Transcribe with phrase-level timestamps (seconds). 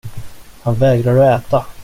[0.61, 1.65] Han vägrar att äta.